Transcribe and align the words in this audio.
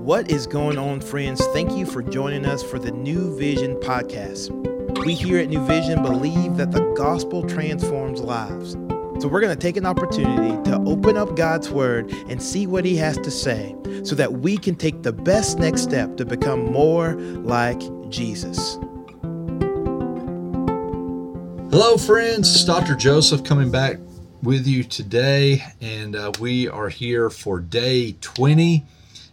What 0.00 0.30
is 0.30 0.46
going 0.46 0.78
on, 0.78 1.02
friends? 1.02 1.44
Thank 1.48 1.72
you 1.72 1.84
for 1.84 2.02
joining 2.02 2.46
us 2.46 2.62
for 2.62 2.78
the 2.78 2.90
New 2.90 3.36
Vision 3.36 3.76
podcast. 3.76 4.48
We 5.04 5.12
here 5.12 5.36
at 5.36 5.50
New 5.50 5.62
Vision 5.66 6.02
believe 6.02 6.56
that 6.56 6.72
the 6.72 6.80
gospel 6.96 7.46
transforms 7.46 8.22
lives. 8.22 8.72
So 9.20 9.28
we're 9.28 9.42
going 9.42 9.54
to 9.54 9.60
take 9.60 9.76
an 9.76 9.84
opportunity 9.84 10.56
to 10.70 10.82
open 10.86 11.18
up 11.18 11.36
God's 11.36 11.68
word 11.68 12.10
and 12.30 12.42
see 12.42 12.66
what 12.66 12.86
he 12.86 12.96
has 12.96 13.18
to 13.18 13.30
say 13.30 13.76
so 14.02 14.14
that 14.14 14.32
we 14.32 14.56
can 14.56 14.74
take 14.74 15.02
the 15.02 15.12
best 15.12 15.58
next 15.58 15.82
step 15.82 16.16
to 16.16 16.24
become 16.24 16.72
more 16.72 17.12
like 17.42 17.80
Jesus. 18.08 18.78
Hello, 21.70 21.98
friends. 21.98 22.54
It's 22.54 22.64
Dr. 22.64 22.96
Joseph 22.96 23.44
coming 23.44 23.70
back 23.70 23.98
with 24.42 24.66
you 24.66 24.82
today, 24.82 25.62
and 25.82 26.16
uh, 26.16 26.32
we 26.40 26.68
are 26.68 26.88
here 26.88 27.28
for 27.28 27.60
day 27.60 28.12
20. 28.22 28.86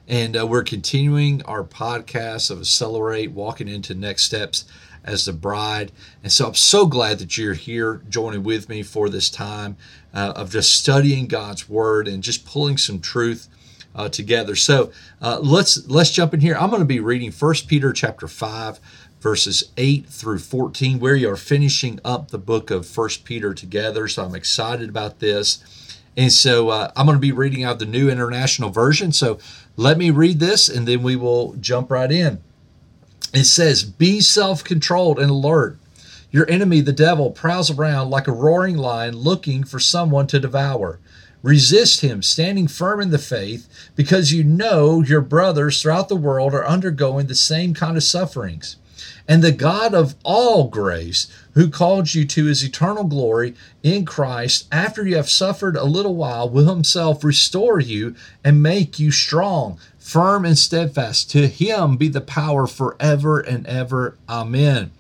And 0.08 0.38
uh, 0.38 0.48
we're 0.48 0.64
continuing 0.64 1.42
our 1.44 1.66
podcast 1.66 2.50
of 2.50 2.60
Accelerate, 2.60 3.32
walking 3.32 3.68
into 3.68 3.94
next 3.94 4.24
steps 4.24 4.64
as 5.04 5.26
the 5.26 5.34
bride. 5.34 5.92
And 6.24 6.32
so 6.32 6.48
I'm 6.48 6.54
so 6.54 6.86
glad 6.86 7.20
that 7.20 7.38
you're 7.38 7.54
here 7.54 8.02
joining 8.10 8.44
with 8.44 8.70
me 8.70 8.84
for 8.84 9.10
this 9.10 9.30
time 9.30 9.76
uh, 10.14 10.34
of 10.36 10.52
just 10.52 10.74
studying 10.74 11.28
God's 11.28 11.68
Word 11.68 12.08
and 12.08 12.24
just 12.24 12.46
pulling 12.46 12.78
some 12.78 13.02
truth 13.02 13.50
uh, 13.96 14.08
together. 14.08 14.56
So 14.56 14.92
uh, 15.22 15.40
let's 15.42 15.88
let's 15.88 16.12
jump 16.12 16.34
in 16.34 16.40
here. 16.40 16.56
I'm 16.56 16.70
going 16.70 16.82
to 16.82 16.86
be 16.86 17.00
reading 17.02 17.32
First 17.32 17.68
Peter 17.68 17.92
chapter 17.92 18.28
five, 18.28 18.80
verses 19.20 19.72
eight 19.76 20.08
through 20.08 20.40
fourteen. 20.40 21.00
We 21.00 21.26
are 21.26 21.36
finishing 21.36 22.00
up 22.06 22.32
the 22.32 22.38
book 22.38 22.72
of 22.72 22.86
First 22.86 23.26
Peter 23.26 23.54
together. 23.54 24.08
So 24.08 24.24
I'm 24.24 24.36
excited 24.36 24.88
about 24.88 25.20
this. 25.20 25.64
And 26.16 26.34
so 26.34 26.70
uh, 26.70 26.92
I'm 26.96 27.06
going 27.06 27.16
to 27.16 27.22
be 27.22 27.32
reading 27.32 27.64
out 27.64 27.78
the 27.78 27.86
New 27.86 28.10
International 28.10 28.72
Version. 28.72 29.12
So 29.12 29.38
let 29.78 29.98
me 29.98 30.10
read 30.10 30.40
this 30.40 30.68
and 30.68 30.88
then 30.88 31.04
we 31.04 31.16
will 31.16 31.54
jump 31.54 31.92
right 31.92 32.12
in. 32.12 32.42
It 33.34 33.46
says, 33.46 33.84
Be 33.84 34.20
self 34.20 34.64
controlled 34.64 35.20
and 35.20 35.30
alert. 35.30 35.78
Your 36.32 36.50
enemy, 36.50 36.82
the 36.82 36.92
devil, 36.92 37.32
prowls 37.32 37.72
around 37.72 38.10
like 38.10 38.28
a 38.28 38.34
roaring 38.34 38.78
lion 38.78 39.16
looking 39.16 39.64
for 39.64 39.80
someone 39.80 40.28
to 40.28 40.40
devour. 40.40 41.00
Resist 41.44 42.02
him, 42.02 42.24
standing 42.24 42.68
firm 42.68 43.00
in 43.00 43.12
the 43.12 43.20
faith, 43.20 43.70
because 43.96 44.34
you 44.34 44.44
know 44.44 45.02
your 45.02 45.22
brothers 45.22 45.82
throughout 45.82 46.10
the 46.10 46.16
world 46.16 46.54
are 46.54 46.68
undergoing 46.68 47.28
the 47.28 47.36
same 47.36 47.74
kind 47.74 47.96
of 47.96 48.04
sufferings. 48.04 48.78
And 49.28 49.44
the 49.44 49.52
God 49.52 49.94
of 49.94 50.16
all 50.24 50.70
grace, 50.70 51.28
who 51.54 51.70
called 51.70 52.14
you 52.14 52.26
to 52.26 52.46
his 52.46 52.64
eternal 52.64 53.04
glory 53.04 53.56
in 53.84 54.06
Christ, 54.06 54.68
after 54.72 55.06
you 55.06 55.18
have 55.18 55.30
suffered 55.30 55.76
a 55.76 55.84
little 55.84 56.16
while, 56.16 56.50
will 56.50 56.74
himself 56.74 57.24
restore 57.24 57.80
you 57.80 58.16
and 58.44 58.64
make 58.64 59.00
you 59.00 59.12
strong, 59.12 59.80
firm, 60.00 60.46
and 60.46 60.58
steadfast. 60.58 61.30
To 61.32 61.48
him 61.48 61.98
be 61.98 62.08
the 62.08 62.22
power 62.22 62.68
forever 62.68 63.40
and 63.40 63.68
ever. 63.68 64.18
Amen. 64.30 64.92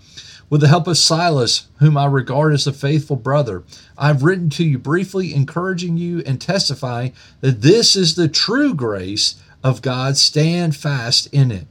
With 0.49 0.61
the 0.61 0.67
help 0.67 0.87
of 0.87 0.97
Silas, 0.97 1.67
whom 1.79 1.97
I 1.97 2.05
regard 2.05 2.53
as 2.53 2.67
a 2.67 2.73
faithful 2.73 3.17
brother, 3.17 3.63
I've 3.97 4.23
written 4.23 4.49
to 4.51 4.63
you 4.63 4.77
briefly, 4.77 5.33
encouraging 5.33 5.97
you 5.97 6.21
and 6.25 6.39
testifying 6.39 7.13
that 7.41 7.61
this 7.61 7.95
is 7.95 8.15
the 8.15 8.27
true 8.27 8.73
grace 8.73 9.35
of 9.63 9.81
God. 9.81 10.17
Stand 10.17 10.75
fast 10.75 11.27
in 11.33 11.51
it. 11.51 11.67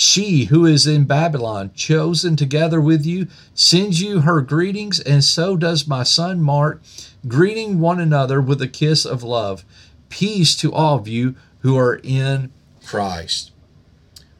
She 0.00 0.44
who 0.44 0.64
is 0.64 0.86
in 0.86 1.06
Babylon, 1.06 1.72
chosen 1.74 2.36
together 2.36 2.80
with 2.80 3.04
you, 3.04 3.26
sends 3.52 4.00
you 4.00 4.20
her 4.20 4.40
greetings, 4.40 5.00
and 5.00 5.24
so 5.24 5.56
does 5.56 5.88
my 5.88 6.04
son 6.04 6.40
Mark, 6.40 6.80
greeting 7.26 7.80
one 7.80 7.98
another 7.98 8.40
with 8.40 8.62
a 8.62 8.68
kiss 8.68 9.04
of 9.04 9.24
love. 9.24 9.64
Peace 10.08 10.54
to 10.58 10.72
all 10.72 10.98
of 10.98 11.08
you 11.08 11.34
who 11.62 11.76
are 11.76 11.96
in 12.04 12.52
Christ. 12.86 13.50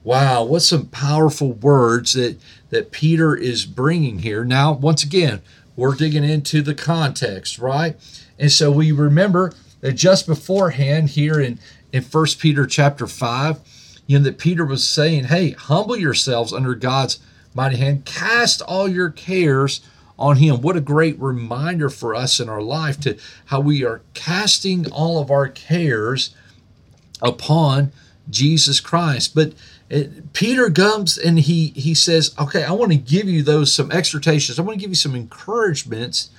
Wow, 0.05 0.45
what 0.45 0.61
some 0.61 0.87
powerful 0.87 1.55
words 1.55 2.13
that, 2.13 2.39
that 2.71 2.93
Peter 2.93 3.35
is 3.35 3.67
bringing 3.67 4.21
here. 4.21 4.45
Now, 4.45 4.75
once 4.75 5.03
again, 5.03 5.43
we're 5.75 5.97
digging 5.97 6.23
into 6.23 6.63
the 6.63 6.77
context, 6.77 7.59
right? 7.59 7.97
And 8.39 8.53
so 8.53 8.71
we 8.71 8.93
remember 8.93 9.55
that 9.81 9.95
just 9.95 10.29
beforehand 10.29 11.09
here 11.11 11.41
in, 11.41 11.59
in 11.93 12.05
1 12.05 12.27
Peter 12.39 12.65
chapter 12.65 13.09
5, 13.09 13.59
you 14.09 14.19
know, 14.19 14.25
that 14.25 14.39
Peter 14.39 14.65
was 14.65 14.89
saying, 14.89 15.25
hey, 15.25 15.51
humble 15.51 15.97
yourselves 15.97 16.53
under 16.53 16.75
God's 16.75 17.21
mighty 17.55 17.77
hand, 17.77 18.07
cast 18.07 18.63
all 18.63 18.89
your 18.89 19.11
cares 19.11 19.83
on 20.19 20.39
him. 20.39 20.63
What 20.63 20.77
a 20.77 20.81
great 20.81 21.21
reminder 21.21 21.91
for 21.91 22.15
us 22.15 22.41
in 22.41 22.49
our 22.49 22.63
life 22.63 22.99
to 23.01 23.19
how 23.47 23.61
we 23.61 23.85
are 23.85 24.01
casting 24.15 24.91
all 24.91 25.21
of 25.21 25.31
our 25.31 25.47
cares 25.47 26.35
upon 27.21 27.93
Jesus 28.31 28.81
Christ. 28.81 29.35
But 29.35 29.53
it, 29.91 30.33
Peter 30.33 30.71
comes 30.71 31.19
and 31.19 31.39
he 31.39 31.69
he 31.69 31.95
says, 31.95 32.35
"Okay, 32.39 32.65
I 32.65 32.73
want 32.73 32.93
to 32.93 32.99
give 32.99 33.29
you 33.29 33.43
those 33.43 33.73
some 33.73 33.93
exhortations. 33.93 34.59
I 34.59 34.63
want 34.63 34.79
to 34.79 34.81
give 34.81 34.91
you 34.91 34.97
some 34.97 35.15
encouragements 35.15 36.31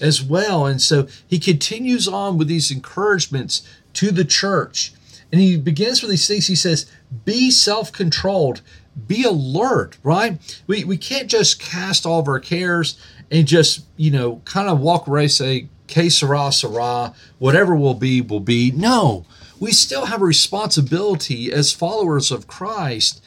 as 0.00 0.22
well." 0.22 0.66
And 0.66 0.80
so 0.80 1.08
he 1.26 1.38
continues 1.38 2.06
on 2.06 2.38
with 2.38 2.48
these 2.48 2.70
encouragements 2.70 3.62
to 3.94 4.10
the 4.12 4.24
church. 4.24 4.92
And 5.30 5.40
he 5.40 5.56
begins 5.56 6.00
with 6.00 6.10
these 6.10 6.26
things. 6.26 6.46
He 6.46 6.56
says, 6.56 6.90
be 7.24 7.50
self 7.50 7.92
controlled, 7.92 8.62
be 9.06 9.24
alert, 9.24 9.98
right? 10.02 10.38
We, 10.66 10.84
we 10.84 10.96
can't 10.96 11.28
just 11.28 11.60
cast 11.60 12.06
all 12.06 12.20
of 12.20 12.28
our 12.28 12.40
cares 12.40 12.98
and 13.30 13.46
just, 13.46 13.84
you 13.96 14.10
know, 14.10 14.40
kind 14.44 14.68
of 14.68 14.80
walk 14.80 15.06
away, 15.06 15.28
say, 15.28 15.68
que 15.86 16.10
sera, 16.10 16.50
sera, 16.52 17.14
whatever 17.38 17.74
will 17.74 17.94
be, 17.94 18.20
will 18.20 18.40
be. 18.40 18.70
No, 18.70 19.26
we 19.60 19.72
still 19.72 20.06
have 20.06 20.22
a 20.22 20.26
responsibility 20.26 21.52
as 21.52 21.72
followers 21.72 22.30
of 22.30 22.46
Christ 22.46 23.22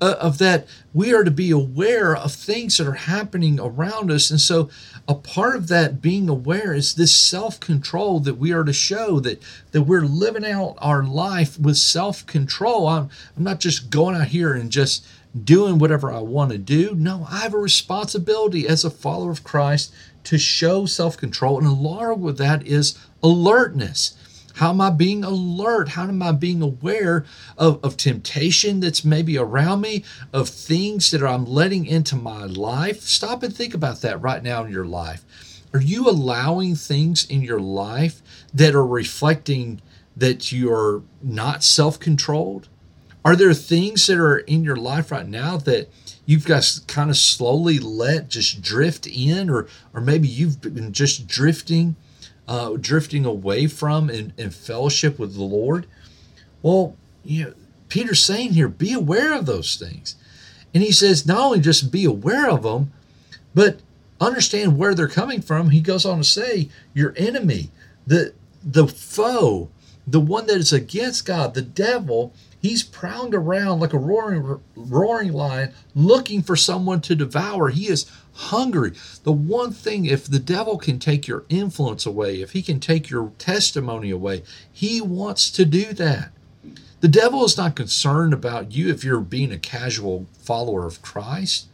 uh, 0.00 0.14
of 0.20 0.38
that 0.38 0.66
we 0.92 1.12
are 1.12 1.24
to 1.24 1.30
be 1.30 1.50
aware 1.50 2.14
of 2.16 2.32
things 2.32 2.76
that 2.76 2.86
are 2.86 2.92
happening 2.92 3.58
around 3.60 4.10
us. 4.10 4.30
And 4.30 4.40
so 4.40 4.70
a 5.08 5.14
part 5.14 5.56
of 5.56 5.68
that 5.68 6.02
being 6.02 6.28
aware 6.28 6.72
is 6.72 6.94
this 6.94 7.14
self-control 7.14 8.20
that 8.20 8.38
we 8.38 8.52
are 8.52 8.64
to 8.64 8.72
show 8.72 9.20
that 9.20 9.42
that 9.72 9.82
we're 9.82 10.02
living 10.02 10.44
out 10.44 10.76
our 10.78 11.02
life 11.02 11.58
with 11.58 11.76
self-control. 11.76 12.86
I'm, 12.88 13.10
I'm 13.36 13.44
not 13.44 13.60
just 13.60 13.90
going 13.90 14.16
out 14.16 14.28
here 14.28 14.54
and 14.54 14.70
just 14.70 15.06
doing 15.44 15.78
whatever 15.78 16.10
i 16.10 16.18
want 16.18 16.50
to 16.50 16.58
do. 16.58 16.94
No 16.94 17.26
i 17.30 17.40
have 17.40 17.54
a 17.54 17.58
responsibility 17.58 18.66
as 18.66 18.84
a 18.84 18.90
follower 18.90 19.30
of 19.30 19.44
christ 19.44 19.92
to 20.24 20.38
show 20.38 20.86
self-control. 20.86 21.58
And 21.58 21.66
along 21.66 22.20
with 22.20 22.38
that 22.38 22.66
is 22.66 22.98
alertness 23.22 24.16
how 24.56 24.70
am 24.70 24.80
I 24.80 24.88
being 24.88 25.22
alert? 25.22 25.90
How 25.90 26.04
am 26.04 26.22
I 26.22 26.32
being 26.32 26.62
aware 26.62 27.26
of, 27.58 27.78
of 27.84 27.98
temptation 27.98 28.80
that's 28.80 29.04
maybe 29.04 29.36
around 29.36 29.82
me, 29.82 30.02
of 30.32 30.48
things 30.48 31.10
that 31.10 31.22
I'm 31.22 31.44
letting 31.44 31.84
into 31.84 32.16
my 32.16 32.44
life? 32.44 33.02
Stop 33.02 33.42
and 33.42 33.54
think 33.54 33.74
about 33.74 34.00
that 34.00 34.20
right 34.22 34.42
now 34.42 34.64
in 34.64 34.72
your 34.72 34.86
life. 34.86 35.24
Are 35.74 35.80
you 35.80 36.08
allowing 36.08 36.74
things 36.74 37.26
in 37.26 37.42
your 37.42 37.60
life 37.60 38.22
that 38.54 38.74
are 38.74 38.86
reflecting 38.86 39.82
that 40.16 40.50
you're 40.52 41.02
not 41.22 41.62
self 41.62 42.00
controlled? 42.00 42.68
Are 43.26 43.36
there 43.36 43.52
things 43.52 44.06
that 44.06 44.16
are 44.16 44.38
in 44.38 44.64
your 44.64 44.76
life 44.76 45.10
right 45.12 45.28
now 45.28 45.58
that 45.58 45.90
you've 46.24 46.46
got 46.46 46.80
kind 46.86 47.10
of 47.10 47.18
slowly 47.18 47.78
let 47.78 48.30
just 48.30 48.62
drift 48.62 49.06
in, 49.06 49.50
or, 49.50 49.68
or 49.92 50.00
maybe 50.00 50.28
you've 50.28 50.62
been 50.62 50.92
just 50.94 51.26
drifting? 51.26 51.96
Uh, 52.48 52.76
drifting 52.80 53.24
away 53.24 53.66
from 53.66 54.08
and, 54.08 54.32
and 54.38 54.54
fellowship 54.54 55.18
with 55.18 55.34
the 55.34 55.42
Lord? 55.42 55.86
Well, 56.62 56.96
you 57.24 57.44
know, 57.44 57.54
Peter's 57.88 58.24
saying 58.24 58.52
here, 58.52 58.68
be 58.68 58.92
aware 58.92 59.32
of 59.32 59.46
those 59.46 59.76
things. 59.76 60.16
And 60.74 60.82
he 60.82 60.92
says, 60.92 61.26
not 61.26 61.38
only 61.38 61.60
just 61.60 61.90
be 61.90 62.04
aware 62.04 62.50
of 62.50 62.62
them, 62.62 62.92
but 63.54 63.80
understand 64.20 64.76
where 64.76 64.94
they're 64.94 65.08
coming 65.08 65.40
from. 65.40 65.70
He 65.70 65.80
goes 65.80 66.04
on 66.04 66.18
to 66.18 66.24
say, 66.24 66.68
your 66.94 67.14
enemy, 67.16 67.70
the 68.06 68.32
the 68.62 68.88
foe, 68.88 69.70
the 70.06 70.20
one 70.20 70.46
that 70.46 70.56
is 70.56 70.72
against 70.72 71.24
God, 71.24 71.54
the 71.54 71.62
devil, 71.62 72.32
He's 72.66 72.82
prowling 72.82 73.32
around 73.32 73.78
like 73.78 73.92
a 73.92 73.98
roaring, 73.98 74.60
roaring 74.74 75.32
lion 75.32 75.72
looking 75.94 76.42
for 76.42 76.56
someone 76.56 77.00
to 77.02 77.14
devour. 77.14 77.68
He 77.68 77.86
is 77.86 78.10
hungry. 78.32 78.92
The 79.22 79.30
one 79.30 79.72
thing, 79.72 80.04
if 80.04 80.26
the 80.26 80.40
devil 80.40 80.76
can 80.76 80.98
take 80.98 81.28
your 81.28 81.44
influence 81.48 82.06
away, 82.06 82.40
if 82.42 82.50
he 82.50 82.62
can 82.62 82.80
take 82.80 83.08
your 83.08 83.30
testimony 83.38 84.10
away, 84.10 84.42
he 84.72 85.00
wants 85.00 85.48
to 85.52 85.64
do 85.64 85.92
that. 85.92 86.32
The 87.00 87.08
devil 87.08 87.44
is 87.44 87.56
not 87.56 87.76
concerned 87.76 88.32
about 88.32 88.72
you 88.72 88.88
if 88.88 89.04
you're 89.04 89.20
being 89.20 89.52
a 89.52 89.58
casual 89.58 90.26
follower 90.36 90.86
of 90.86 91.02
Christ. 91.02 91.68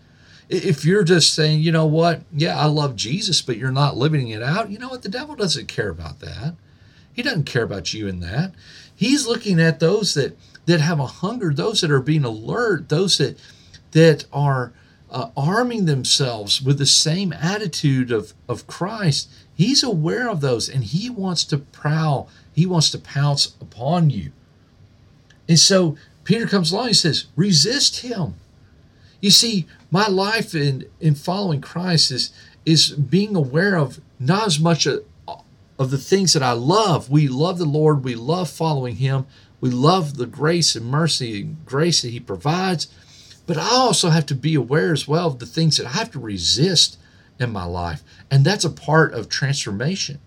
If 0.51 0.85
you're 0.85 1.05
just 1.05 1.35
saying, 1.35 1.61
you 1.61 1.73
know 1.73 1.87
what, 1.87 2.21
yeah, 2.31 2.59
I 2.59 2.67
love 2.67 2.97
Jesus, 2.97 3.41
but 3.41 3.57
you're 3.57 3.73
not 3.73 3.97
living 3.97 4.29
it 4.29 4.43
out, 4.43 4.71
you 4.71 4.79
know 4.79 4.91
what? 4.91 5.01
The 5.01 5.09
devil 5.09 5.37
doesn't 5.37 5.69
care 5.69 5.89
about 5.89 6.21
that. 6.21 6.55
He 7.13 7.23
doesn't 7.23 7.45
care 7.45 7.63
about 7.63 7.93
you 7.93 8.09
in 8.09 8.21
that. 8.21 8.53
He's 8.95 9.27
looking 9.27 9.61
at 9.61 9.81
those 9.81 10.15
that 10.15 10.37
that 10.67 10.81
have 10.81 11.01
a 11.01 11.07
hunger, 11.07 11.53
those 11.53 11.81
that 11.81 11.91
are 11.91 12.01
being 12.01 12.25
alert, 12.25 12.89
those 12.89 13.19
that 13.19 13.39
that 13.93 14.25
are 14.33 14.73
uh, 15.11 15.31
arming 15.37 15.85
themselves 15.85 16.63
with 16.63 16.79
the 16.79 16.87
same 16.87 17.33
attitude 17.33 18.11
of, 18.11 18.33
of 18.49 18.67
Christ. 18.67 19.29
He's 19.55 19.83
aware 19.83 20.29
of 20.29 20.41
those 20.41 20.69
and 20.69 20.83
he 20.83 21.11
wants 21.11 21.45
to 21.45 21.59
prowl, 21.59 22.29
he 22.53 22.65
wants 22.65 22.91
to 22.91 22.99
pounce 22.99 23.55
upon 23.61 24.11
you. 24.11 24.33
And 25.49 25.59
so 25.59 25.97
Peter 26.25 26.47
comes 26.47 26.73
along 26.73 26.89
and 26.89 26.97
says, 26.97 27.27
resist 27.37 28.01
him. 28.01 28.35
You 29.21 29.31
see, 29.31 29.67
my 29.91 30.09
life 30.09 30.55
in, 30.55 30.87
in 31.01 31.15
following 31.15 31.61
Christ 31.61 32.11
is, 32.11 32.33
is 32.65 32.91
being 32.91 33.37
aware 33.37 33.77
of 33.77 34.01
not 34.19 34.47
as 34.47 34.59
much 34.59 34.87
of, 34.87 35.05
of 35.83 35.91
the 35.91 35.99
things 35.99 36.33
that 36.33 36.43
I 36.43 36.53
love. 36.53 37.11
We 37.11 37.29
love 37.29 37.59
the 37.59 37.67
Lord, 37.67 38.05
we 38.05 38.15
love 38.15 38.49
following 38.49 38.97
Him, 38.97 39.27
we 39.61 39.71
love 39.71 40.17
the 40.17 40.27
grace 40.27 40.75
and 40.75 40.87
mercy 40.87 41.43
and 41.43 41.67
grace 41.67 42.03
that 42.03 42.11
He 42.11 42.21
provides. 42.21 42.87
But 43.47 43.59
I 43.59 43.69
also 43.69 44.11
have 44.11 44.27
to 44.27 44.35
be 44.35 44.55
aware 44.55 44.93
as 44.93 45.07
well 45.07 45.27
of 45.27 45.39
the 45.41 45.47
things 45.47 45.77
that 45.77 45.87
I 45.87 45.91
have 45.91 46.11
to 46.13 46.21
resist 46.21 46.97
in 47.39 47.51
my 47.51 47.65
life. 47.65 48.03
And 48.31 48.45
that's 48.45 48.65
a 48.65 48.71
part 48.71 49.13
of 49.13 49.29
transformation. 49.29 50.21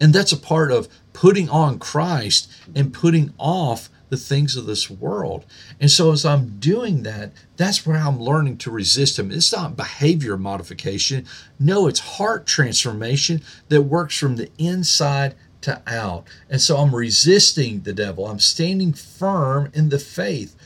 And 0.00 0.12
that's 0.12 0.32
a 0.32 0.36
part 0.36 0.70
of 0.70 0.88
putting 1.12 1.50
on 1.50 1.80
Christ 1.80 2.50
and 2.74 2.94
putting 2.94 3.34
off 3.36 3.90
the 4.08 4.16
things 4.16 4.56
of 4.56 4.66
this 4.66 4.90
world. 4.90 5.44
And 5.80 5.90
so 5.90 6.12
as 6.12 6.24
I'm 6.24 6.58
doing 6.58 7.02
that, 7.02 7.32
that's 7.56 7.86
where 7.86 7.98
I'm 7.98 8.20
learning 8.20 8.58
to 8.58 8.70
resist 8.70 9.18
him. 9.18 9.30
It's 9.30 9.52
not 9.52 9.76
behavior 9.76 10.36
modification. 10.36 11.26
No, 11.58 11.86
it's 11.86 12.00
heart 12.00 12.46
transformation 12.46 13.42
that 13.68 13.82
works 13.82 14.18
from 14.18 14.36
the 14.36 14.50
inside 14.58 15.34
to 15.62 15.82
out. 15.86 16.24
And 16.48 16.60
so 16.60 16.76
I'm 16.76 16.94
resisting 16.94 17.80
the 17.80 17.92
devil. 17.92 18.26
I'm 18.26 18.38
standing 18.38 18.92
firm 18.92 19.70
in 19.74 19.88
the 19.88 19.98
faith. 19.98 20.56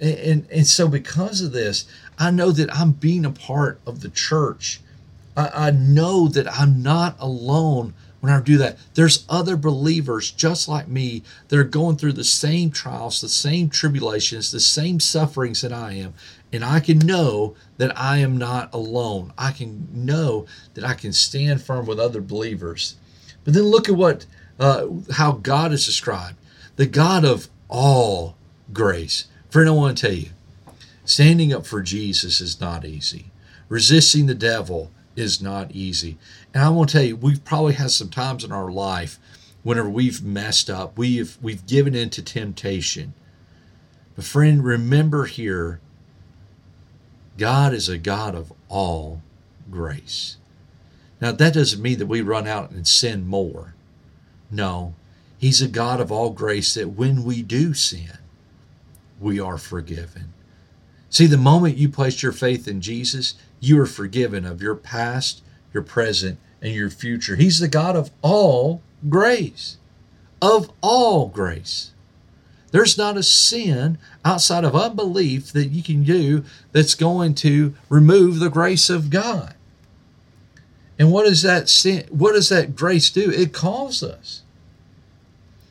And, 0.00 0.18
and, 0.18 0.46
and 0.50 0.66
so 0.66 0.88
because 0.88 1.40
of 1.40 1.52
this, 1.52 1.86
I 2.18 2.30
know 2.30 2.52
that 2.52 2.74
I'm 2.74 2.92
being 2.92 3.24
a 3.24 3.30
part 3.30 3.80
of 3.86 4.00
the 4.00 4.10
church. 4.10 4.80
I, 5.36 5.50
I 5.68 5.70
know 5.70 6.28
that 6.28 6.52
I'm 6.52 6.82
not 6.82 7.16
alone 7.18 7.94
when 8.22 8.32
I 8.32 8.40
do 8.40 8.56
that. 8.58 8.78
There's 8.94 9.26
other 9.28 9.56
believers 9.56 10.30
just 10.30 10.68
like 10.68 10.86
me 10.86 11.24
that 11.48 11.58
are 11.58 11.64
going 11.64 11.96
through 11.96 12.12
the 12.12 12.22
same 12.22 12.70
trials, 12.70 13.20
the 13.20 13.28
same 13.28 13.68
tribulations, 13.68 14.52
the 14.52 14.60
same 14.60 15.00
sufferings 15.00 15.60
that 15.62 15.72
I 15.72 15.94
am. 15.94 16.14
And 16.52 16.64
I 16.64 16.78
can 16.78 17.00
know 17.00 17.56
that 17.78 17.98
I 17.98 18.18
am 18.18 18.36
not 18.36 18.72
alone. 18.72 19.32
I 19.36 19.50
can 19.50 19.88
know 19.92 20.46
that 20.74 20.84
I 20.84 20.94
can 20.94 21.12
stand 21.12 21.62
firm 21.62 21.84
with 21.84 21.98
other 21.98 22.20
believers. 22.20 22.94
But 23.42 23.54
then 23.54 23.64
look 23.64 23.88
at 23.88 23.96
what 23.96 24.24
uh, 24.60 24.86
how 25.14 25.32
God 25.32 25.72
is 25.72 25.84
described 25.84 26.36
the 26.76 26.86
God 26.86 27.24
of 27.24 27.48
all 27.68 28.36
grace. 28.72 29.24
Friend, 29.50 29.68
I 29.68 29.72
want 29.72 29.98
to 29.98 30.06
tell 30.06 30.16
you, 30.16 30.30
standing 31.04 31.52
up 31.52 31.66
for 31.66 31.82
Jesus 31.82 32.40
is 32.40 32.60
not 32.60 32.84
easy. 32.84 33.32
Resisting 33.68 34.26
the 34.26 34.34
devil 34.36 34.92
is 35.16 35.42
not 35.42 35.72
easy. 35.72 36.18
And 36.54 36.62
I 36.62 36.68
to 36.88 36.92
tell 36.92 37.02
you, 37.02 37.16
we've 37.16 37.44
probably 37.44 37.74
had 37.74 37.90
some 37.90 38.08
times 38.08 38.44
in 38.44 38.52
our 38.52 38.70
life 38.70 39.18
whenever 39.62 39.88
we've 39.88 40.22
messed 40.22 40.68
up, 40.68 40.98
we've 40.98 41.38
we've 41.40 41.66
given 41.66 41.94
in 41.94 42.10
to 42.10 42.22
temptation. 42.22 43.14
But 44.16 44.24
friend, 44.24 44.64
remember 44.64 45.26
here, 45.26 45.80
God 47.38 47.72
is 47.72 47.88
a 47.88 47.98
God 47.98 48.34
of 48.34 48.52
all 48.68 49.22
grace. 49.70 50.36
Now 51.20 51.32
that 51.32 51.54
doesn't 51.54 51.82
mean 51.82 51.98
that 51.98 52.06
we 52.06 52.20
run 52.20 52.46
out 52.46 52.70
and 52.70 52.86
sin 52.86 53.26
more. 53.26 53.74
No, 54.50 54.94
He's 55.38 55.62
a 55.62 55.68
God 55.68 56.00
of 56.00 56.12
all 56.12 56.30
grace 56.30 56.74
that 56.74 56.90
when 56.90 57.24
we 57.24 57.42
do 57.42 57.74
sin, 57.74 58.18
we 59.20 59.40
are 59.40 59.58
forgiven. 59.58 60.32
See, 61.08 61.26
the 61.26 61.36
moment 61.36 61.76
you 61.76 61.88
place 61.88 62.22
your 62.22 62.32
faith 62.32 62.66
in 62.66 62.80
Jesus, 62.80 63.34
you 63.62 63.80
are 63.80 63.86
forgiven 63.86 64.44
of 64.44 64.60
your 64.60 64.74
past, 64.74 65.40
your 65.72 65.84
present, 65.84 66.38
and 66.60 66.74
your 66.74 66.90
future. 66.90 67.36
He's 67.36 67.60
the 67.60 67.68
God 67.68 67.94
of 67.94 68.10
all 68.20 68.82
grace. 69.08 69.76
Of 70.42 70.70
all 70.80 71.28
grace. 71.28 71.92
There's 72.72 72.98
not 72.98 73.16
a 73.16 73.22
sin 73.22 73.98
outside 74.24 74.64
of 74.64 74.74
unbelief 74.74 75.52
that 75.52 75.68
you 75.68 75.82
can 75.82 76.02
do 76.02 76.44
that's 76.72 76.94
going 76.94 77.34
to 77.36 77.74
remove 77.88 78.40
the 78.40 78.50
grace 78.50 78.90
of 78.90 79.10
God. 79.10 79.54
And 80.98 81.12
what 81.12 81.24
does 81.24 81.42
that 81.42 81.68
sin, 81.68 82.06
what 82.10 82.32
does 82.32 82.48
that 82.48 82.74
grace 82.74 83.10
do? 83.10 83.30
It 83.30 83.52
calls 83.52 84.02
us. 84.02 84.42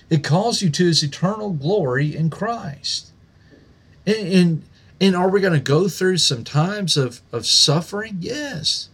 It 0.10 0.24
calls 0.24 0.62
you 0.62 0.70
to 0.70 0.86
his 0.86 1.04
eternal 1.04 1.52
glory 1.52 2.16
in 2.16 2.30
Christ. 2.30 3.12
And, 4.06 4.28
and, 4.28 4.64
and 5.02 5.16
are 5.16 5.30
we 5.30 5.42
going 5.42 5.54
to 5.54 5.60
go 5.60 5.90
through 5.90 6.18
some 6.18 6.44
times 6.44 6.96
of, 6.96 7.22
of 7.32 7.48
suffering? 7.48 8.18
Yes. 8.20 8.90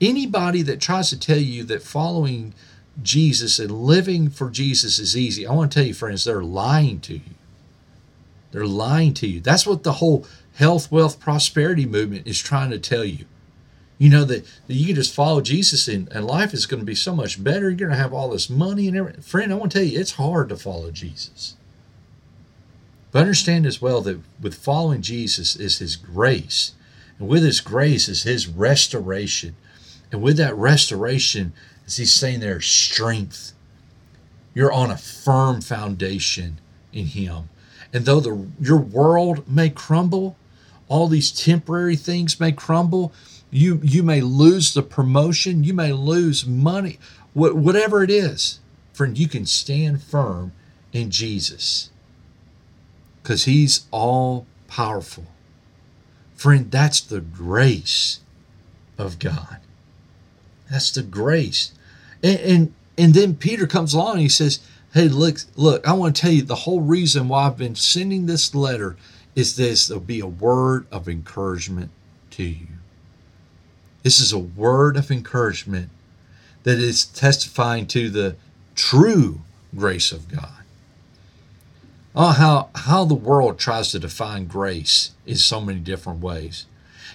Anybody 0.00 0.62
that 0.62 0.80
tries 0.80 1.10
to 1.10 1.18
tell 1.18 1.38
you 1.38 1.64
that 1.64 1.82
following 1.82 2.54
Jesus 3.02 3.58
and 3.58 3.82
living 3.82 4.30
for 4.30 4.50
Jesus 4.50 5.00
is 5.00 5.16
easy, 5.16 5.44
I 5.44 5.52
want 5.52 5.72
to 5.72 5.74
tell 5.74 5.86
you, 5.86 5.94
friends, 5.94 6.24
they're 6.24 6.44
lying 6.44 7.00
to 7.00 7.14
you. 7.14 7.34
They're 8.52 8.66
lying 8.66 9.14
to 9.14 9.26
you. 9.26 9.40
That's 9.40 9.66
what 9.66 9.82
the 9.82 9.94
whole 9.94 10.26
health, 10.54 10.92
wealth, 10.92 11.18
prosperity 11.18 11.86
movement 11.86 12.26
is 12.26 12.40
trying 12.40 12.70
to 12.70 12.78
tell 12.78 13.04
you. 13.04 13.24
You 13.98 14.10
know 14.10 14.24
that, 14.24 14.44
that 14.66 14.74
you 14.74 14.86
can 14.86 14.94
just 14.94 15.14
follow 15.14 15.40
Jesus 15.40 15.88
and, 15.88 16.08
and 16.12 16.24
life 16.24 16.54
is 16.54 16.66
going 16.66 16.80
to 16.80 16.86
be 16.86 16.94
so 16.94 17.16
much 17.16 17.42
better. 17.42 17.68
You're 17.68 17.78
going 17.78 17.90
to 17.90 17.96
have 17.96 18.12
all 18.12 18.30
this 18.30 18.48
money 18.48 18.86
and 18.86 18.96
everything. 18.96 19.22
Friend, 19.22 19.52
I 19.52 19.56
want 19.56 19.72
to 19.72 19.78
tell 19.78 19.86
you, 19.86 19.98
it's 19.98 20.12
hard 20.12 20.50
to 20.50 20.56
follow 20.56 20.92
Jesus. 20.92 21.56
But 23.12 23.20
understand 23.20 23.66
as 23.66 23.80
well 23.80 24.00
that 24.00 24.20
with 24.40 24.54
following 24.54 25.02
Jesus 25.02 25.54
is 25.54 25.78
his 25.78 25.96
grace. 25.96 26.72
And 27.18 27.28
with 27.28 27.44
his 27.44 27.60
grace 27.60 28.08
is 28.08 28.22
his 28.22 28.48
restoration. 28.48 29.54
And 30.10 30.22
with 30.22 30.38
that 30.38 30.56
restoration, 30.56 31.52
as 31.86 31.98
he's 31.98 32.12
saying 32.12 32.40
there, 32.40 32.60
strength. 32.62 33.52
You're 34.54 34.72
on 34.72 34.90
a 34.90 34.96
firm 34.96 35.60
foundation 35.60 36.58
in 36.92 37.06
him. 37.06 37.50
And 37.92 38.06
though 38.06 38.20
the, 38.20 38.48
your 38.58 38.78
world 38.78 39.46
may 39.46 39.68
crumble, 39.68 40.36
all 40.88 41.06
these 41.06 41.30
temporary 41.30 41.96
things 41.96 42.40
may 42.40 42.52
crumble, 42.52 43.12
you, 43.50 43.80
you 43.82 44.02
may 44.02 44.22
lose 44.22 44.72
the 44.72 44.82
promotion, 44.82 45.64
you 45.64 45.74
may 45.74 45.92
lose 45.92 46.46
money, 46.46 46.98
wh- 47.34 47.54
whatever 47.54 48.02
it 48.02 48.10
is, 48.10 48.60
friend, 48.94 49.18
you 49.18 49.28
can 49.28 49.44
stand 49.44 50.02
firm 50.02 50.52
in 50.92 51.10
Jesus 51.10 51.90
because 53.22 53.44
he's 53.44 53.86
all 53.90 54.46
powerful. 54.68 55.26
Friend, 56.34 56.70
that's 56.70 57.00
the 57.00 57.20
grace 57.20 58.20
of 58.98 59.18
God. 59.18 59.58
That's 60.70 60.90
the 60.90 61.02
grace. 61.02 61.72
And, 62.22 62.40
and 62.40 62.74
and 62.98 63.14
then 63.14 63.36
Peter 63.36 63.66
comes 63.66 63.94
along 63.94 64.12
and 64.12 64.20
he 64.20 64.28
says, 64.28 64.60
Hey, 64.92 65.08
look, 65.08 65.38
look, 65.56 65.86
I 65.88 65.92
want 65.94 66.14
to 66.14 66.22
tell 66.22 66.30
you 66.30 66.42
the 66.42 66.54
whole 66.54 66.80
reason 66.80 67.28
why 67.28 67.46
I've 67.46 67.56
been 67.56 67.74
sending 67.74 68.26
this 68.26 68.54
letter 68.54 68.96
is 69.34 69.56
this 69.56 69.86
there'll 69.86 70.02
be 70.02 70.20
a 70.20 70.26
word 70.26 70.86
of 70.92 71.08
encouragement 71.08 71.90
to 72.32 72.42
you. 72.42 72.66
This 74.02 74.20
is 74.20 74.32
a 74.32 74.38
word 74.38 74.96
of 74.96 75.10
encouragement 75.10 75.88
that 76.64 76.78
is 76.78 77.06
testifying 77.06 77.86
to 77.88 78.10
the 78.10 78.36
true 78.74 79.40
grace 79.74 80.12
of 80.12 80.28
God. 80.28 80.62
Oh, 82.14 82.32
how 82.32 82.68
how 82.82 83.04
the 83.04 83.14
world 83.14 83.58
tries 83.58 83.92
to 83.92 83.98
define 83.98 84.46
grace 84.46 85.12
in 85.24 85.36
so 85.36 85.60
many 85.60 85.78
different 85.78 86.20
ways. 86.20 86.66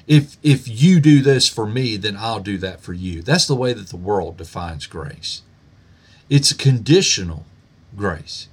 If 0.07 0.37
if 0.41 0.67
you 0.67 1.01
do 1.01 1.21
this 1.21 1.49
for 1.49 1.67
me 1.67 1.97
then 1.97 2.15
i'll 2.15 2.39
do 2.39 2.57
that 2.59 2.79
for 2.81 2.93
you. 2.93 3.21
That's 3.21 3.45
the 3.47 3.55
way 3.55 3.73
that 3.73 3.89
the 3.89 3.97
world 3.97 4.37
defines 4.37 4.87
grace. 4.87 5.41
It's 6.29 6.51
a 6.51 6.57
conditional 6.57 7.45
grace. 7.95 8.47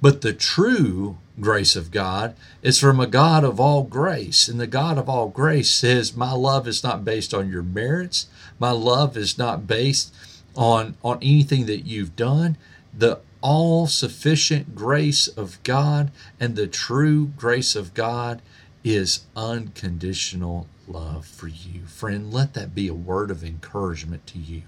But 0.00 0.20
the 0.20 0.32
true 0.32 1.18
grace 1.40 1.74
of 1.74 1.90
god 1.90 2.34
is 2.62 2.78
from 2.78 3.00
a 3.00 3.06
god 3.06 3.42
of 3.42 3.58
all 3.58 3.82
grace. 3.82 4.46
And 4.46 4.60
the 4.60 4.66
god 4.66 4.96
of 4.96 5.08
all 5.08 5.28
grace 5.28 5.70
says 5.70 6.16
my 6.16 6.32
love 6.32 6.68
is 6.68 6.84
not 6.84 7.04
based 7.04 7.34
on 7.34 7.50
your 7.50 7.62
merits. 7.62 8.26
My 8.58 8.70
love 8.70 9.16
is 9.16 9.36
not 9.36 9.66
based 9.66 10.14
on 10.54 10.94
on 11.02 11.18
anything 11.20 11.66
that 11.66 11.84
you've 11.84 12.14
done. 12.14 12.56
The 12.96 13.18
all 13.40 13.86
sufficient 13.86 14.74
grace 14.74 15.28
of 15.28 15.62
god 15.62 16.10
and 16.38 16.56
the 16.56 16.66
true 16.66 17.26
grace 17.36 17.74
of 17.74 17.94
god 17.94 18.42
is 18.84 19.26
unconditional 19.36 20.66
love 20.88 21.26
for 21.26 21.48
you. 21.48 21.82
Friend, 21.86 22.32
let 22.32 22.54
that 22.54 22.74
be 22.74 22.88
a 22.88 22.94
word 22.94 23.30
of 23.30 23.44
encouragement 23.44 24.26
to 24.28 24.38
you. 24.38 24.62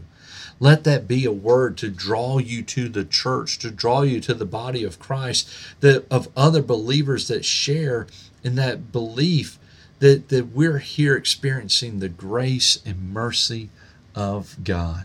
Let 0.61 0.85
that 0.85 1.09
be 1.09 1.25
a 1.25 1.33
word 1.33 1.77
to 1.79 1.91
draw 1.91 2.39
you 2.39 2.63
to 2.63 2.89
the 2.89 3.05
church, 3.05 3.59
to 3.61 3.71
draw 3.71 4.03
you 4.03 4.21
to 4.21 4.35
the 4.35 4.47
body 4.47 4.85
of 4.85 4.99
Christ, 4.99 5.49
that 5.81 6.07
of 6.11 6.29
other 6.37 6.63
believers 6.63 7.29
that 7.29 7.45
share 7.45 8.07
in 8.45 8.55
that 8.57 8.93
belief 8.93 9.59
that, 9.99 10.29
that 10.29 10.49
we're 10.49 10.79
here 10.79 11.17
experiencing 11.17 11.99
the 11.99 12.09
grace 12.09 12.81
and 12.85 13.13
mercy 13.13 13.71
of 14.15 14.57
God. 14.63 15.05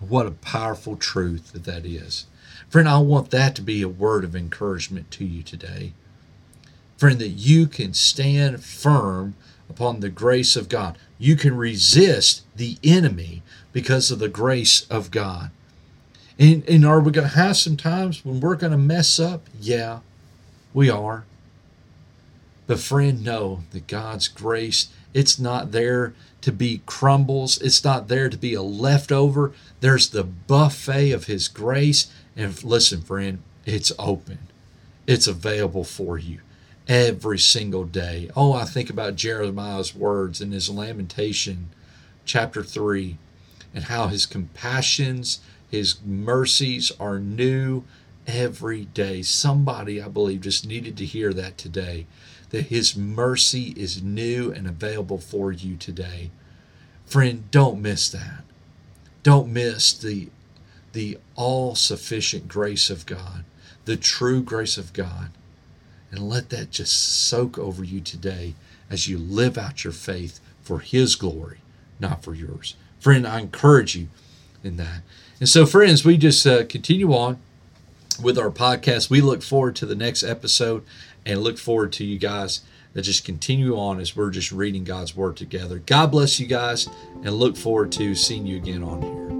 What 0.00 0.26
a 0.26 0.32
powerful 0.32 0.96
truth 0.96 1.52
that 1.52 1.64
that 1.64 1.84
is. 1.84 2.26
Friend, 2.70 2.88
I 2.88 2.98
want 2.98 3.30
that 3.32 3.56
to 3.56 3.62
be 3.62 3.82
a 3.82 3.88
word 3.88 4.22
of 4.22 4.36
encouragement 4.36 5.10
to 5.12 5.24
you 5.24 5.42
today. 5.42 5.92
Friend, 6.96 7.18
that 7.18 7.30
you 7.30 7.66
can 7.66 7.94
stand 7.94 8.62
firm 8.62 9.34
upon 9.68 9.98
the 9.98 10.08
grace 10.08 10.54
of 10.54 10.68
God. 10.68 10.96
You 11.18 11.34
can 11.34 11.56
resist 11.56 12.44
the 12.54 12.78
enemy 12.84 13.42
because 13.72 14.12
of 14.12 14.20
the 14.20 14.28
grace 14.28 14.86
of 14.88 15.10
God. 15.10 15.50
And, 16.38 16.64
and 16.68 16.86
are 16.86 17.00
we 17.00 17.10
going 17.10 17.28
to 17.28 17.34
have 17.34 17.56
some 17.56 17.76
times 17.76 18.24
when 18.24 18.38
we're 18.38 18.54
going 18.54 18.70
to 18.70 18.78
mess 18.78 19.18
up? 19.18 19.48
Yeah, 19.60 20.00
we 20.72 20.88
are. 20.88 21.24
But 22.68 22.78
friend, 22.78 23.24
know 23.24 23.64
that 23.72 23.88
God's 23.88 24.28
grace, 24.28 24.90
it's 25.12 25.38
not 25.38 25.72
there 25.72 26.14
to 26.40 26.52
be 26.52 26.82
crumbles. 26.86 27.60
It's 27.60 27.84
not 27.84 28.08
there 28.08 28.28
to 28.28 28.36
be 28.36 28.54
a 28.54 28.62
leftover. 28.62 29.52
There's 29.80 30.10
the 30.10 30.24
buffet 30.24 31.10
of 31.12 31.24
his 31.24 31.48
grace. 31.48 32.10
And 32.36 32.62
listen, 32.64 33.02
friend, 33.02 33.42
it's 33.66 33.92
open. 33.98 34.38
It's 35.06 35.26
available 35.26 35.84
for 35.84 36.18
you 36.18 36.40
every 36.88 37.38
single 37.38 37.84
day. 37.84 38.30
Oh, 38.34 38.52
I 38.52 38.64
think 38.64 38.90
about 38.90 39.16
Jeremiah's 39.16 39.94
words 39.94 40.40
in 40.40 40.52
his 40.52 40.70
lamentation, 40.70 41.70
chapter 42.24 42.62
3, 42.62 43.16
and 43.74 43.84
how 43.84 44.08
his 44.08 44.26
compassions, 44.26 45.40
his 45.70 46.00
mercies 46.04 46.90
are 46.98 47.18
new 47.18 47.84
every 48.26 48.86
day. 48.86 49.22
Somebody, 49.22 50.00
I 50.00 50.08
believe, 50.08 50.40
just 50.40 50.66
needed 50.66 50.96
to 50.96 51.04
hear 51.04 51.32
that 51.32 51.58
today 51.58 52.06
that 52.50 52.66
his 52.66 52.96
mercy 52.96 53.72
is 53.76 54.02
new 54.02 54.52
and 54.52 54.66
available 54.66 55.18
for 55.18 55.52
you 55.52 55.76
today. 55.76 56.30
Friend, 57.06 57.50
don't 57.50 57.80
miss 57.80 58.08
that. 58.10 58.44
Don't 59.22 59.52
miss 59.52 59.92
the 59.92 60.28
the 60.92 61.18
all-sufficient 61.36 62.48
grace 62.48 62.90
of 62.90 63.06
God, 63.06 63.44
the 63.84 63.96
true 63.96 64.42
grace 64.42 64.76
of 64.76 64.92
God. 64.92 65.30
And 66.10 66.28
let 66.28 66.50
that 66.50 66.72
just 66.72 66.92
soak 67.28 67.56
over 67.56 67.84
you 67.84 68.00
today 68.00 68.54
as 68.90 69.06
you 69.06 69.16
live 69.16 69.56
out 69.56 69.84
your 69.84 69.92
faith 69.92 70.40
for 70.62 70.80
his 70.80 71.14
glory, 71.14 71.58
not 72.00 72.24
for 72.24 72.34
yours. 72.34 72.74
Friend, 72.98 73.24
I 73.24 73.38
encourage 73.38 73.94
you 73.94 74.08
in 74.64 74.76
that. 74.78 75.02
And 75.38 75.48
so, 75.48 75.64
friends, 75.64 76.04
we 76.04 76.16
just 76.16 76.44
uh, 76.44 76.64
continue 76.64 77.12
on 77.14 77.38
with 78.22 78.38
our 78.38 78.50
podcast. 78.50 79.10
We 79.10 79.20
look 79.20 79.42
forward 79.42 79.76
to 79.76 79.86
the 79.86 79.94
next 79.94 80.22
episode 80.22 80.84
and 81.24 81.42
look 81.42 81.58
forward 81.58 81.92
to 81.94 82.04
you 82.04 82.18
guys 82.18 82.60
that 82.92 83.02
just 83.02 83.24
continue 83.24 83.76
on 83.76 84.00
as 84.00 84.16
we're 84.16 84.30
just 84.30 84.52
reading 84.52 84.84
God's 84.84 85.16
Word 85.16 85.36
together. 85.36 85.78
God 85.78 86.10
bless 86.10 86.40
you 86.40 86.46
guys 86.46 86.88
and 87.22 87.34
look 87.34 87.56
forward 87.56 87.92
to 87.92 88.14
seeing 88.14 88.46
you 88.46 88.56
again 88.56 88.82
on 88.82 89.02
here. 89.02 89.39